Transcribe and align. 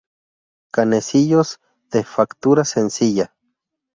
Canecillos 0.73 1.59
de 1.91 2.03
factura 2.03 2.65
sencilla. 2.65 3.35